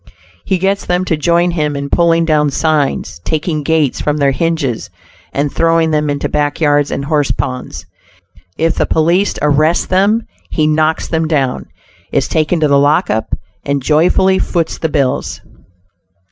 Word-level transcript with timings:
He 0.43 0.57
gets 0.57 0.83
them 0.87 1.05
to 1.05 1.15
join 1.15 1.51
him 1.51 1.75
in 1.75 1.87
pulling 1.87 2.25
down 2.25 2.49
signs, 2.49 3.19
taking 3.23 3.61
gates 3.61 4.01
from 4.01 4.17
their 4.17 4.31
hinges 4.31 4.89
and 5.31 5.53
throwing 5.53 5.91
them 5.91 6.09
into 6.09 6.27
back 6.27 6.59
yards 6.59 6.89
and 6.89 7.05
horse 7.05 7.29
ponds. 7.29 7.85
If 8.57 8.73
the 8.73 8.87
police 8.87 9.35
arrest 9.43 9.89
them, 9.89 10.25
he 10.49 10.65
knocks 10.65 11.07
them 11.07 11.27
down, 11.27 11.67
is 12.11 12.27
taken 12.27 12.59
to 12.61 12.67
the 12.67 12.79
lockup, 12.79 13.35
and 13.63 13.79
joyfully 13.79 14.39
foots 14.39 14.79
the 14.79 14.89
bills. 14.89 15.39